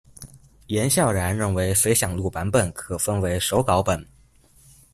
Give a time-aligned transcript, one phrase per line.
[0.65, 4.03] 闫笑然认为《随想录》版本可分为“手稿本”。